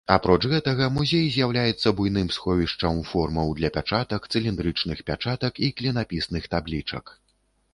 Апроч 0.13 0.39
гэтага, 0.51 0.85
музей 0.93 1.25
з'яўляецца 1.33 1.93
буйным 1.99 2.31
сховішчам 2.37 3.01
формаў 3.11 3.53
для 3.59 3.69
пячатак, 3.75 4.25
цыліндрычных 4.33 4.97
пячатак 5.11 5.53
і 5.69 5.71
клінапісных 5.83 6.43
таблічак. 6.57 7.05